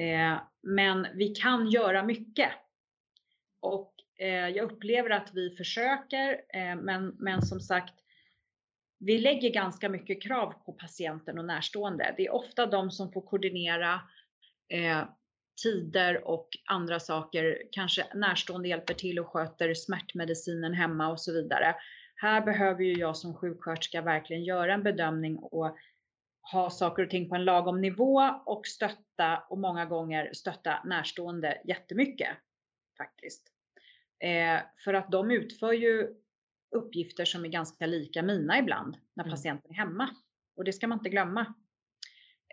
[0.00, 2.50] Eh, men vi kan göra mycket.
[3.60, 7.94] Och eh, jag upplever att vi försöker, eh, men, men som sagt,
[8.98, 12.14] vi lägger ganska mycket krav på patienten och närstående.
[12.16, 14.00] Det är ofta de som får koordinera
[14.68, 15.02] eh,
[15.62, 17.62] tider och andra saker.
[17.72, 21.74] Kanske närstående hjälper till och sköter smärtmedicinen hemma och så vidare.
[22.16, 25.76] Här behöver ju jag som sjuksköterska verkligen göra en bedömning och
[26.52, 31.60] ha saker och ting på en lagom nivå och stötta och många gånger stötta närstående
[31.64, 32.28] jättemycket
[32.96, 33.52] faktiskt.
[34.24, 36.14] Eh, för att de utför ju
[36.76, 39.30] uppgifter som är ganska lika mina ibland när mm.
[39.30, 40.08] patienten är hemma.
[40.56, 41.54] Och det ska man inte glömma.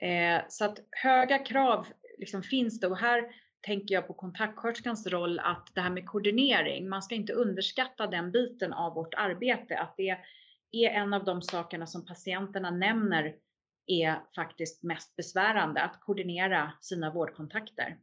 [0.01, 5.39] Eh, så att höga krav liksom finns det och här tänker jag på kontaktsköterskans roll
[5.39, 9.97] att det här med koordinering, man ska inte underskatta den biten av vårt arbete, att
[9.97, 10.17] det
[10.71, 13.35] är en av de sakerna som patienterna nämner
[13.87, 17.97] är faktiskt mest besvärande, att koordinera sina vårdkontakter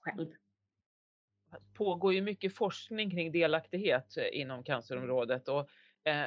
[0.00, 0.28] själv.
[1.50, 5.68] Det pågår ju mycket forskning kring delaktighet eh, inom cancerområdet och
[6.04, 6.26] eh,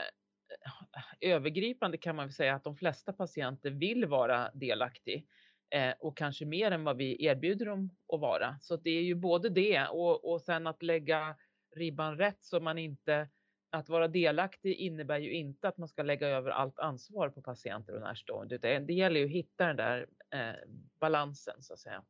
[1.22, 5.28] övergripande kan man väl säga att de flesta patienter vill vara delaktig
[5.70, 8.60] eh, och kanske mer än vad vi erbjuder dem att vara.
[8.62, 11.36] Så det är ju både det och, och sen att lägga
[11.76, 13.30] ribban rätt så man inte
[13.70, 17.94] att vara delaktig innebär ju inte att man ska lägga över allt ansvar på patienter
[17.94, 22.04] och närstående, utan det gäller ju att hitta den där eh, balansen så att säga.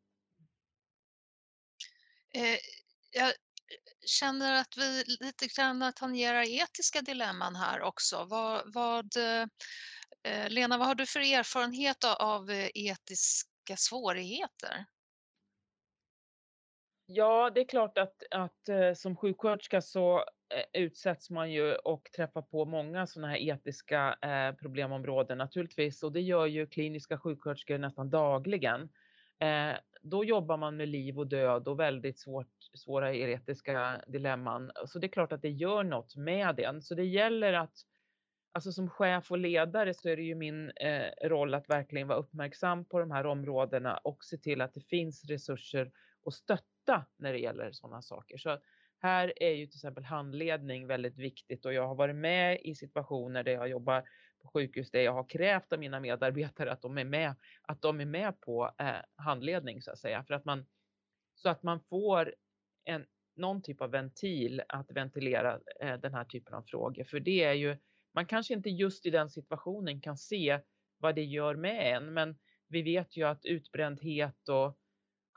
[2.34, 2.58] Eh,
[3.12, 3.34] jag
[4.06, 8.26] känner att vi lite grann tangerar etiska dilemman här också.
[8.30, 14.86] Vad, vad, eh, Lena, vad har du för erfarenhet av etiska svårigheter?
[17.06, 22.10] Ja, det är klart att, att eh, som sjuksköterska så Eh, utsätts man ju och
[22.16, 27.78] träffar på många sådana här etiska eh, problemområden naturligtvis och det gör ju kliniska sjuksköterskor
[27.78, 28.90] nästan dagligen.
[29.40, 34.72] Eh, då jobbar man med liv och död och väldigt svårt, svåra etiska dilemman.
[34.86, 36.82] Så det är klart att det gör något med den.
[36.82, 37.74] Så det gäller att,
[38.52, 42.20] alltså som chef och ledare så är det ju min eh, roll att verkligen vara
[42.20, 45.92] uppmärksam på de här områdena och se till att det finns resurser
[46.24, 48.38] och stötta när det gäller sådana saker.
[48.38, 48.58] Så
[49.00, 53.44] här är ju till exempel handledning väldigt viktigt och jag har varit med i situationer
[53.44, 54.04] där jag jobbar
[54.42, 58.02] på sjukhus där jag har krävt av mina medarbetare att de är med, att de
[58.02, 60.66] är med på eh, handledning så att säga för att man
[61.36, 62.36] så att man får
[62.84, 67.04] en någon typ av ventil att ventilera eh, den här typen av frågor.
[67.04, 67.78] För det är ju,
[68.14, 70.60] man kanske inte just i den situationen kan se
[70.98, 72.38] vad det gör med en, men
[72.68, 74.78] vi vet ju att utbrändhet och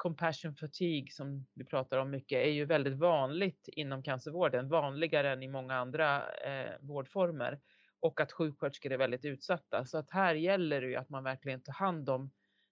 [0.01, 5.43] compassion fatigue som vi pratar om mycket är ju väldigt vanligt inom cancervården, vanligare än
[5.43, 7.61] i många andra eh, vårdformer
[8.01, 9.85] och att sjuksköterskor är väldigt utsatta.
[9.85, 12.31] Så att här gäller det ju att man verkligen tar hand om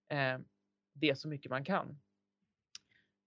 [0.09, 0.39] eh,
[0.93, 2.01] det så mycket man kan.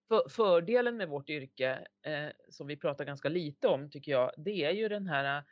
[0.08, 4.66] För, fördelen med vårt yrke, eh, som vi pratar ganska lite om tycker jag, det
[4.66, 5.44] är ju den här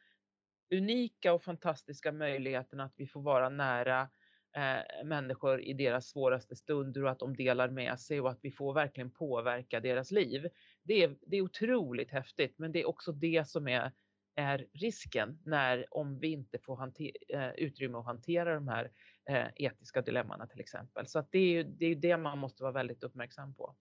[0.73, 4.09] unika och fantastiska möjligheten att vi får vara nära
[4.55, 8.51] eh, människor i deras svåraste stunder och att de delar med sig och att vi
[8.51, 10.47] får verkligen påverka deras liv.
[10.83, 13.91] Det är, det är otroligt häftigt, men det är också det som är,
[14.35, 18.91] är risken när om vi inte får hanter, eh, utrymme att hantera de här
[19.29, 21.07] eh, etiska dilemmana till exempel.
[21.07, 23.75] Så att det är ju det, är det man måste vara väldigt uppmärksam på.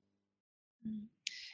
[0.84, 1.08] Mm.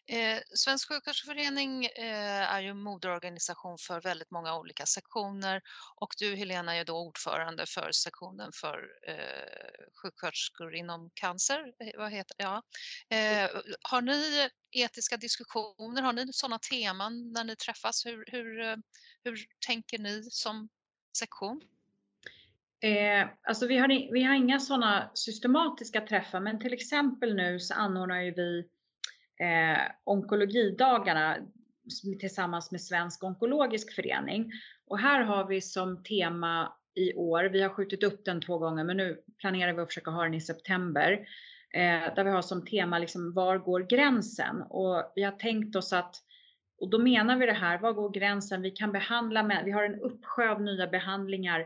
[0.07, 5.63] Eh, Svensk sjuksköterskeförening eh, är ju moderorganisation för väldigt många olika sektioner
[5.97, 8.79] och du Helena är då ordförande för sektionen för
[9.09, 11.73] eh, sjuksköterskor inom cancer.
[11.79, 12.63] Eh, vad heter, ja.
[13.09, 13.51] Eh,
[13.83, 18.07] har ni etiska diskussioner, har ni sådana teman när ni träffas?
[18.07, 18.77] Hur, hur, eh,
[19.25, 20.69] hur tänker ni som
[21.19, 21.61] sektion?
[22.81, 27.75] Eh, alltså vi, har, vi har inga sådana systematiska träffar, men till exempel nu så
[27.75, 28.69] anordnar ju vi
[29.41, 31.37] eh, onkologidagarna
[32.21, 34.53] tillsammans med Svensk onkologisk förening.
[34.87, 38.85] Och här har vi som tema i år, vi har skjutit upp den två gånger
[38.85, 41.13] men nu planerar vi att försöka ha den i september.
[41.75, 44.63] Eh, där vi har som tema liksom, var går gränsen?
[44.63, 46.17] Och vi har tänkt oss att,
[46.81, 48.63] och då menar vi det här, var går gränsen?
[48.63, 51.61] Vi kan behandla, med, vi har en uppsjö av nya behandlingar.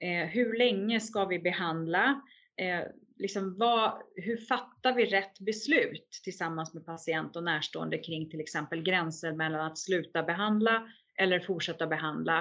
[0.00, 2.22] Eh, hur länge ska vi behandla?
[2.56, 2.82] Eh,
[3.16, 8.82] liksom vad, hur fattar vi rätt beslut tillsammans med patient och närstående kring till exempel
[8.82, 10.88] gränser mellan att sluta behandla
[11.18, 12.38] eller fortsätta behandla.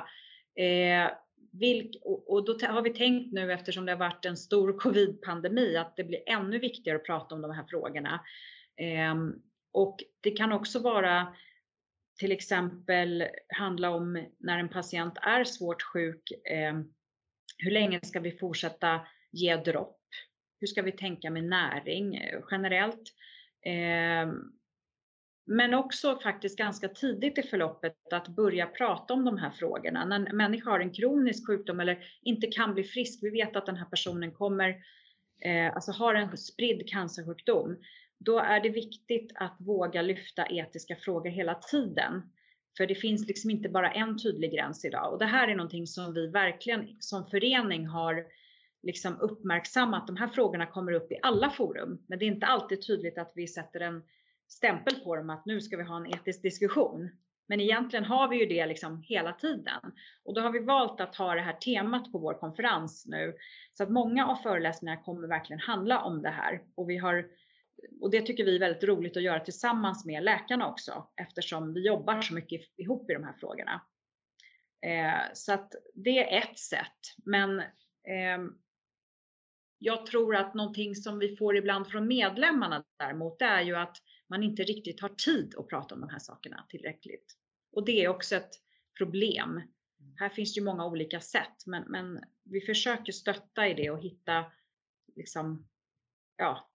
[0.55, 1.11] Eh,
[1.51, 5.77] vilk, och, och, då har vi tänkt nu eftersom det har varit en stor covid-pandemi
[5.77, 8.21] att det blir ännu viktigare att prata om de här frågorna.
[8.77, 9.15] Eh,
[9.73, 11.35] och det kan också vara
[12.19, 16.31] till exempel handla om när en patient är svårt sjuk.
[16.31, 16.73] Eh,
[17.57, 19.01] hur länge ska vi fortsätta
[19.31, 20.00] ge dropp?
[20.61, 23.13] Hur ska vi tänka med näring eh, generellt?
[23.65, 24.51] Ehm,
[25.45, 30.05] men också faktiskt ganska tidigt i förloppet att börja prata om de här frågorna.
[30.05, 33.65] När en människa har en kronisk sjukdom eller inte kan bli frisk, vi vet att
[33.65, 34.69] den här personen kommer,
[35.45, 37.77] eh, alltså har en spridd cancersjukdom,
[38.17, 42.21] då är det viktigt att våga lyfta etiska frågor hela tiden.
[42.77, 45.87] För det finns liksom inte bara en tydlig gräns idag och det här är någonting
[45.87, 48.25] som vi verkligen som förening har
[48.83, 52.03] liksom uppmärksamma att de här frågorna kommer upp i alla forum.
[52.07, 54.03] Men det är inte alltid tydligt att vi sätter en
[54.47, 57.09] stämpel på dem att nu ska vi ha en etisk diskussion.
[57.47, 59.79] Men egentligen har vi ju det liksom hela tiden.
[60.23, 63.35] Och då har vi valt att ha det här temat på vår konferens nu.
[63.73, 66.61] Så att många av föreläsningarna kommer verkligen handla om det här.
[66.75, 67.27] Och, vi har,
[68.01, 71.85] och det tycker vi är väldigt roligt att göra tillsammans med läkarna också eftersom vi
[71.85, 73.81] jobbar så mycket ihop i de här frågorna.
[74.85, 77.15] Eh, så att det är ett sätt.
[77.25, 78.39] Men eh,
[79.83, 83.97] jag tror att någonting som vi får ibland från medlemmarna däremot, det är ju att
[84.27, 87.37] man inte riktigt har tid att prata om de här sakerna tillräckligt.
[87.71, 88.49] Och det är också ett
[88.97, 89.61] problem.
[90.15, 94.45] Här finns ju många olika sätt, men, men vi försöker stötta i det och hitta
[95.15, 95.67] liksom,
[96.37, 96.69] ja,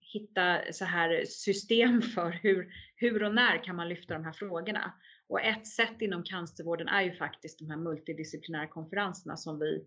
[0.00, 4.92] hitta så här system för hur, hur och när kan man lyfta de här frågorna.
[5.26, 9.86] Och ett sätt inom cancervården är ju faktiskt de här multidisciplinära konferenserna som vi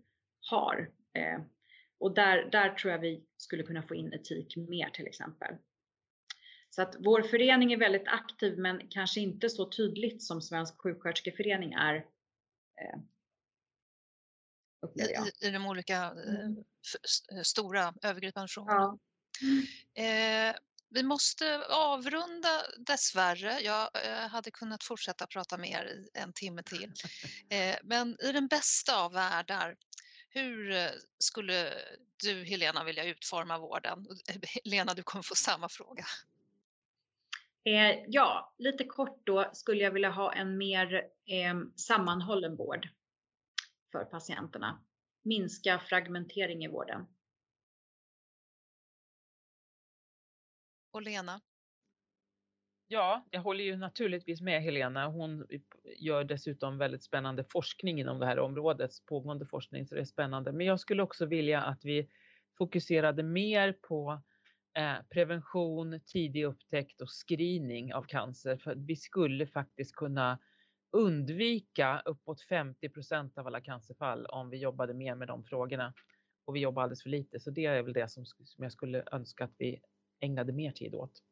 [0.50, 0.90] har.
[1.12, 1.40] Eh,
[1.98, 5.56] och där, där tror jag vi skulle kunna få in etik mer till exempel.
[6.70, 11.72] Så att vår förening är väldigt aktiv men kanske inte så tydligt som Svensk sjuksköterskeförening
[11.72, 11.94] är.
[12.80, 13.00] Eh,
[14.94, 16.64] I, I de olika eh, mm.
[17.44, 18.98] stora övergripande frågorna.
[19.94, 20.02] Ja.
[20.02, 20.54] Eh,
[20.94, 23.60] vi måste avrunda dessvärre.
[23.60, 26.92] Jag eh, hade kunnat fortsätta prata mer i en timme till.
[27.48, 29.76] Eh, men i den bästa av världar,
[30.34, 31.72] hur eh, skulle
[32.22, 34.06] du Helena vilja utforma vården?
[34.64, 36.04] Lena, du kommer få samma fråga.
[37.64, 40.94] Eh, ja, lite kort då skulle jag vilja ha en mer
[41.26, 42.88] eh, sammanhållen vård
[43.92, 44.84] för patienterna.
[45.22, 47.06] Minska fragmentering i vården.
[50.90, 51.40] Och Lena?
[52.88, 55.06] Ja, jag håller ju naturligtvis med Helena.
[55.06, 55.46] Hon
[55.98, 60.52] gör dessutom väldigt spännande forskning inom det här området, pågående forskning, så det är spännande.
[60.52, 62.08] Men jag skulle också vilja att vi
[62.58, 64.22] fokuserade mer på
[64.78, 68.56] eh, prevention, tidig upptäckt och screening av cancer.
[68.56, 70.38] För vi skulle faktiskt kunna
[70.92, 75.94] undvika uppåt 50 procent av alla cancerfall om vi jobbade mer med de frågorna.
[76.44, 79.04] Och vi jobbar alldeles för lite, så det är väl det som, som jag skulle
[79.12, 79.80] önska att vi
[80.20, 81.22] ägnade mer tid åt.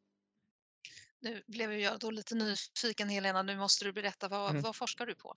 [1.23, 4.61] Nu blev jag då lite nyfiken Helena, nu måste du berätta, vad, mm.
[4.61, 5.33] vad forskar du på?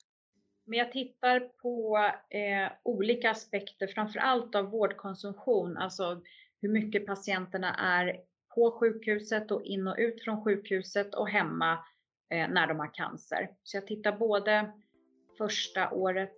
[0.64, 1.98] Men jag tittar på
[2.30, 6.22] eh, olika aspekter, framför allt av vårdkonsumtion, alltså
[6.60, 8.20] hur mycket patienterna är
[8.54, 11.72] på sjukhuset och in och ut från sjukhuset och hemma
[12.30, 13.50] eh, när de har cancer.
[13.62, 14.72] Så jag tittar både
[15.38, 16.34] första året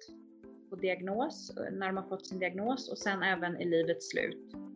[0.70, 4.67] på diagnos, när de har fått sin diagnos och sen även i livets slut.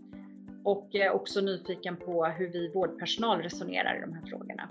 [0.64, 4.68] Och jag är också nyfiken på hur vi vårdpersonal resonerar i de här frågorna.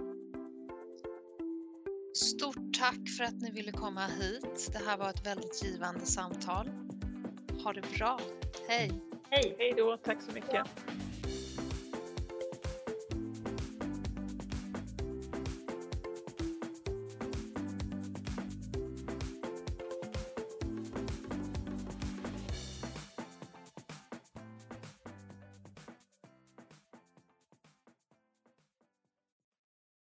[2.14, 4.70] Stort tack för att ni ville komma hit.
[4.72, 6.68] Det här var ett väldigt givande samtal.
[7.64, 8.20] Ha det bra.
[8.68, 8.92] Hej!
[9.30, 9.56] Hej!
[9.58, 10.68] Hej då, tack så mycket.